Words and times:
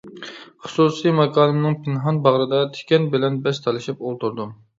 خۇسۇسىي 0.67 1.13
ماكانىمنىڭ 1.17 1.75
پىنھان 1.83 2.17
باغرىدا 2.25 2.63
تىكەن 2.79 3.07
بىلەن 3.13 3.39
بەس 3.45 3.61
تالىشىپ 3.69 4.05
ئولتۇردۇم. 4.09 4.59